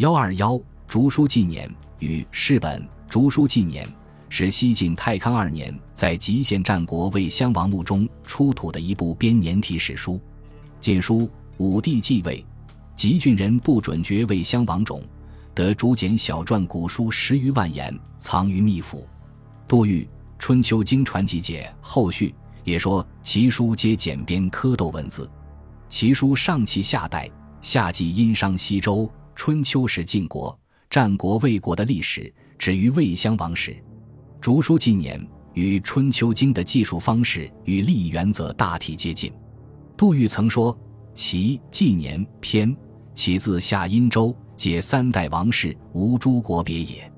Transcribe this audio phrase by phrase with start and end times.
[0.00, 0.58] 幺二幺
[0.88, 3.86] 竹书纪年与世本竹书纪年
[4.30, 10.18] 是西晋太康二年在吉县战国魏襄王墓中出土的一部编年体史书。
[10.80, 12.42] 晋书武帝继位，
[12.96, 15.02] 吉郡人不准爵魏襄王种，
[15.54, 19.06] 得竹简小篆古书十余万言，藏于秘府。
[19.68, 20.02] 杜预
[20.38, 25.30] 《春秋经传集解》后续也说，其书皆简编蝌蚪文字。
[25.90, 27.30] 其书上契夏代，
[27.60, 29.06] 夏季殷商西周。
[29.42, 30.54] 春秋时晋国、
[30.90, 33.74] 战国、魏国的历史止于魏襄王时。
[34.38, 39.32] 竹书纪年与《春秋经》的记述方式与立意原则大体接近。
[39.96, 40.78] 杜预曾说
[41.14, 42.76] ：“其纪年篇
[43.14, 47.10] 起自夏殷周，解三代王室，无诸国别也。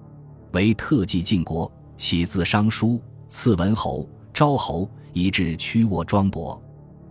[0.52, 6.62] 为特记晋国，起自商书，次文侯、昭侯，以至屈沃庄伯。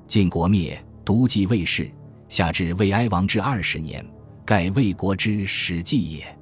[0.07, 1.91] 晋国灭，独记魏氏，
[2.29, 4.01] 下至魏哀王之二十年。”
[4.51, 6.37] 盖魏国之史记也。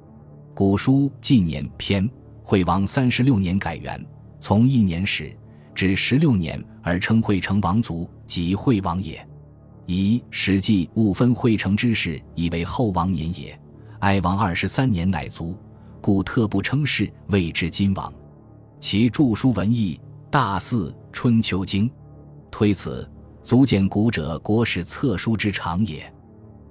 [0.52, 2.10] 古书纪年篇，
[2.42, 4.04] 惠王三十六年改元，
[4.40, 5.32] 从一年始
[5.76, 9.24] 至十六年而称惠成王族，即惠王也。
[9.86, 13.56] 以史记勿分惠成之事，以为后王年也。
[14.00, 15.56] 哀王二十三年乃卒，
[16.00, 18.12] 故特不称氏，谓之今王。
[18.80, 20.00] 其著书文义
[20.32, 21.88] 大似《春秋经》，
[22.50, 23.08] 推此
[23.44, 26.12] 足见古者国史册书之长也。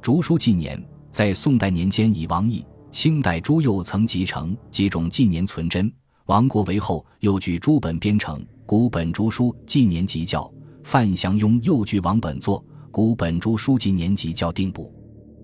[0.01, 0.77] 竹书纪年。
[1.11, 5.91] 在宋代年间已亡佚，清代朱佑曾集成几种纪年存真，
[6.27, 10.41] 亡国为后，又据诸本编成《古本竹书纪年集教》，
[10.83, 14.93] 范祥庸又据王本作《古本竹书纪年集教》定部。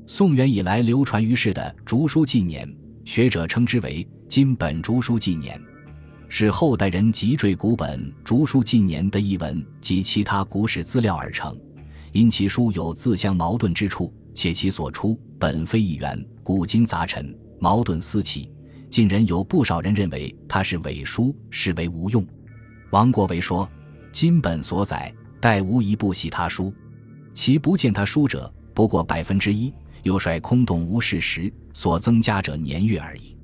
[0.08, 2.71] 宋元以来流传于世的竹书纪年，
[3.03, 5.59] 学者称之为今本竹书纪年，
[6.30, 11.58] 是后代人急缀古本竹书纪年的译文及其他古史资料而成，
[12.11, 14.13] 因其书有自相矛盾之处。
[14.36, 18.52] 且其所出本非一源，古今杂陈，矛盾思起。
[18.89, 22.23] 近人有不少人认为它是伪书，视为无用。
[22.92, 23.67] 王国维说
[24.11, 26.71] ：“今本所载，待无一不喜他书，
[27.33, 29.73] 其不见他书者不过百分之一，
[30.04, 33.36] 又率空洞无事实，所增加者年月而已。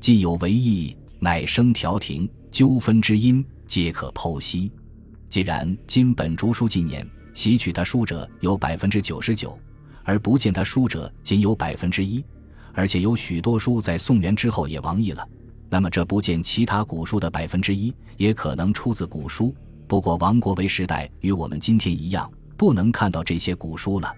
[0.00, 4.72] 既有为意，乃生调停纠纷之因，皆可剖析。
[5.28, 9.56] 既然今本竹书纪年习取他书者有百分之九十九。”
[10.04, 12.24] 而不见他书者仅有百分之一，
[12.72, 15.26] 而且有许多书在宋元之后也亡佚了。
[15.68, 19.54] 那么这不见其他古书的百分之一，也可能出自古书。
[19.86, 24.12] 不过王国维时代与我们今天一样，不能看到这些古书了。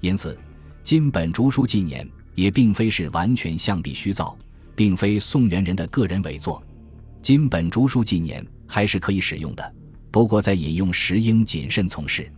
[0.00, 0.38] 因此，
[0.82, 4.36] 金本竹书纪年也并非是完全象壁虚造，
[4.76, 6.62] 并非宋元人的个人伪作。
[7.22, 9.74] 金本竹书纪年还是可以使用的，
[10.10, 12.30] 不过在引用时应谨慎从事。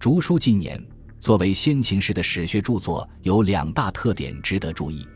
[0.00, 0.82] 竹书纪年。
[1.22, 5.06] 作为先秦时的史学著作，有两大特点值得注意：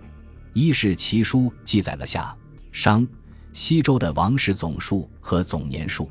[0.52, 2.32] 一是其书记载了夏、
[2.70, 3.04] 商、
[3.52, 6.04] 西周的王室总数和总年数，《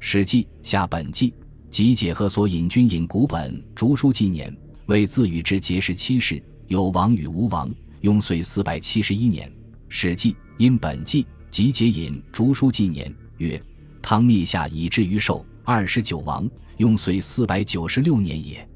[0.00, 1.30] 史记·夏本纪》
[1.68, 7.70] 即解和所引军引古本竹书纪年为自禹之结识七世，有王与无王，
[8.00, 9.46] 雍岁四百七十一年，
[9.90, 13.62] 《史记·因本纪》即解引竹书纪年曰：
[14.00, 16.48] 汤灭夏以至于寿二十九王，
[16.78, 18.66] 雍岁四百九十六年也。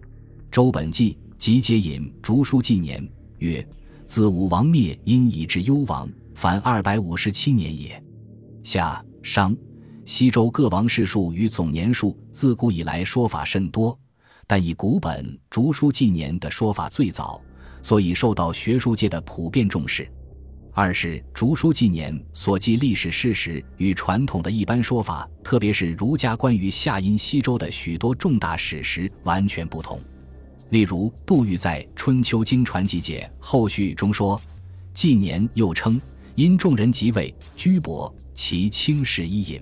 [0.50, 3.64] 周本纪即皆引竹书纪年曰
[4.04, 8.02] ：“自武王灭殷以至幽王，凡二百五十七年也。”
[8.64, 9.56] 夏、商、
[10.04, 13.96] 西周各王世数与总年数，自古以来说法甚多，
[14.48, 17.40] 但以古本竹书纪年的说法最早，
[17.80, 20.10] 所以受到学术界的普遍重视。
[20.72, 30.00] 二是竹书纪年所记历史事实与传统的一般说法，特别是儒家关于夏殷西周的许多重大史实完全不同。
[30.70, 34.40] 例如，杜预在《春秋经传集解》后续中说
[34.94, 36.00] ：“纪年又称，
[36.36, 39.60] 因众人即位，居伯，其轻视伊尹。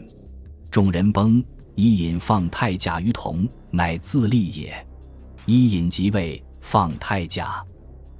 [0.70, 1.42] 众人崩，
[1.76, 4.86] 伊尹放太甲于同，乃自立也。
[5.46, 7.64] 伊尹即位，放太甲。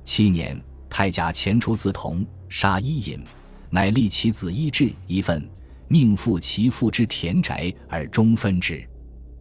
[0.03, 3.23] 七年，太甲前出自同，杀伊尹，
[3.69, 5.47] 乃立其子伊稚一份，
[5.89, 8.83] 命复其父之田宅而终分之。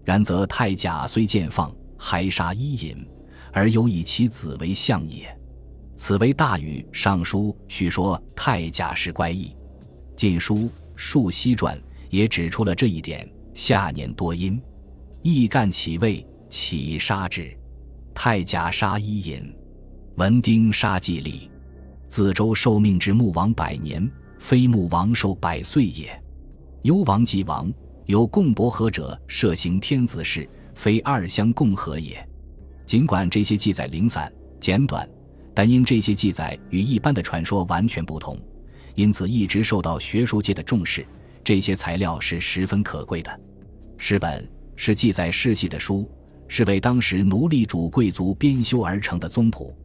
[0.03, 2.97] 然则太甲虽见放，还杀伊尹。”
[3.57, 5.35] 而有以其子为相也，
[5.95, 9.47] 此为大禹《尚书》叙说太甲是乖异，
[10.15, 10.55] 《晋书·
[10.95, 11.75] 述西传》
[12.11, 13.27] 也指出了这一点。
[13.55, 14.61] 夏年多阴，
[15.23, 17.51] 易干起位，起杀之。
[18.13, 19.51] 太甲杀伊尹，
[20.17, 21.49] 文丁杀季历。
[22.07, 24.07] 自周受命之穆王百年，
[24.37, 26.23] 非穆王寿百岁也。
[26.83, 27.73] 幽王既亡，
[28.05, 32.23] 有共伯合者，设行天子事，非二相共和也。
[32.87, 34.31] 尽管这些记载零散
[34.61, 35.07] 简短，
[35.53, 38.39] 但因这些记载与一般的传说完全不同，
[38.95, 41.05] 因此一直受到学术界的重视。
[41.43, 43.39] 这些材料是十分可贵的。
[43.97, 46.09] 诗本是记载世系的书，
[46.47, 49.75] 是为当时奴隶主贵族编修而成的宗谱。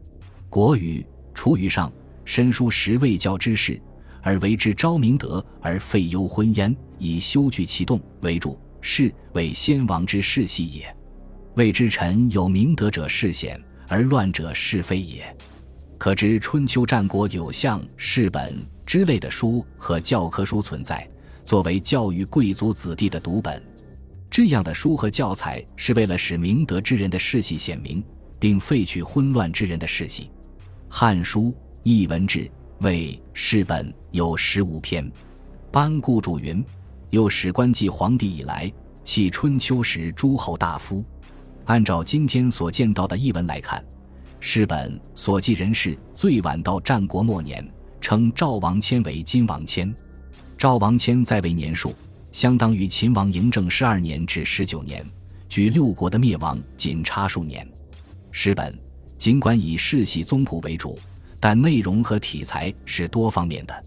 [0.49, 1.93] 国语出于上，
[2.25, 3.83] 申书十位教之事，
[4.23, 8.57] 而为之昭明德而废忧昏焉，以修具其动为主。
[8.81, 10.97] 是为先王之世系也。
[11.55, 15.25] 谓之臣有明德者是显，而乱者是非也。
[15.99, 21.07] 可知春秋战国有像世本之类的书和教科书存在，
[21.45, 23.63] 作为教育贵族子弟的读本。
[24.31, 28.03] 这样的书和教材是为了使明德之人的世系显明，
[28.39, 30.25] 并废去昏乱之人的世系。
[30.89, 31.51] 《汉书·
[31.83, 32.41] 艺文志》
[32.79, 35.11] 为世本有十五篇。
[35.71, 36.65] 班固注云
[37.11, 38.73] ：“又史官继皇帝以来，
[39.05, 41.05] 系春秋时诸侯大夫。”
[41.65, 43.83] 按照今天所见到的译文来看。
[44.41, 47.65] 诗本所记人士最晚到战国末年，
[48.01, 49.95] 称赵王谦为金王谦。
[50.59, 51.95] 赵王谦在位年数
[52.33, 55.09] 相当于秦王嬴政十二年至十九年，
[55.49, 57.67] 距六国的灭亡仅差数年。
[58.33, 58.77] 诗本
[59.17, 60.99] 尽管以世系宗谱为主，
[61.39, 63.85] 但内容和题材是多方面的。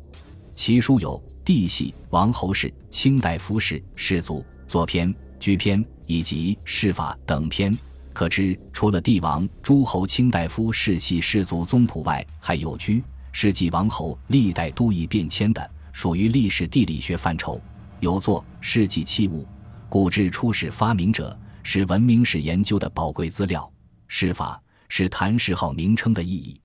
[0.54, 7.77] 其书有帝系、王侯氏、清代夫氏、氏族、作篇、居篇以及世法等篇。
[8.13, 13.03] 可知，除了帝王、诸侯、卿大夫世系氏族宗谱外，还有居、
[13.33, 17.61] 世纪王侯历代都邑变迁的，属于历史地理学范畴。
[17.99, 19.45] 有作世纪器物，
[19.89, 23.69] 古至初始发明者，是文明史研究的宝贵资料。
[24.07, 26.59] 史法是谭氏号名称的意义。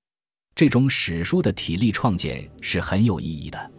[0.55, 3.73] 这种史书的体例创建是很有意义的。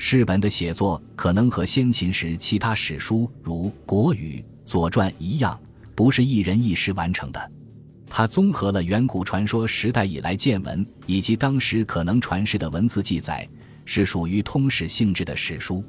[0.00, 5.58] 世本的写作可能和先秦时其他史书如《国语》《左传》一样。
[5.94, 7.52] 不是一人一时完成的，
[8.08, 13.46] 它综合了远古传说时代以来见闻以及当时可能传世的文字记载，
[13.84, 15.84] 是属于通史性质的史书。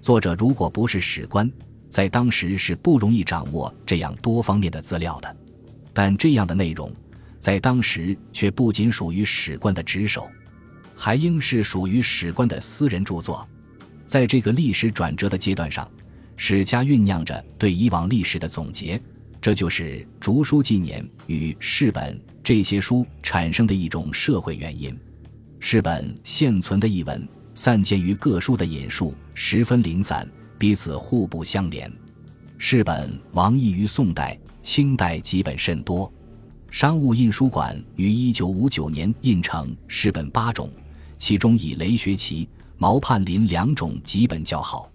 [0.00, 1.48] 作者如果不是史官，
[1.88, 5.36] 在当时是不容易掌握这样多方面的资料的。
[5.92, 6.92] 但这样的内容，
[7.38, 10.28] 在当时却不仅属于史官的职守，
[10.94, 13.46] 还应是属于史官的私人著作。
[14.06, 15.90] 在这个历史转折的阶段上，
[16.36, 19.00] 史家酝酿着对以往历史的总结。
[19.40, 24.90] 这就是《竹书纪年》与《世本》这些书产生的一种社会原因。
[25.60, 30.26] 《世本》现存的译文散见于各书的引述十分零散，
[30.58, 31.90] 彼此互不相连。
[32.56, 36.10] 《世本》亡佚于宋代、清代，几本甚多。
[36.74, 40.68] 商务印书馆于一九五九年印成《十本》八种，
[41.16, 42.48] 其中以雷学奇、
[42.78, 44.90] 毛盼林两种几本较好。